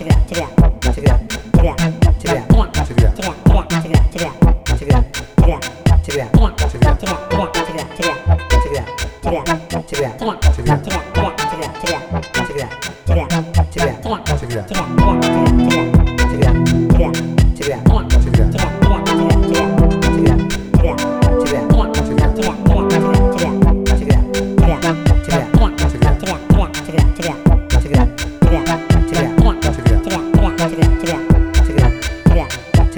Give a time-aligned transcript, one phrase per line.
[0.00, 0.50] Yeah.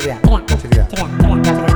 [0.02, 0.18] Check
[0.64, 1.71] it out.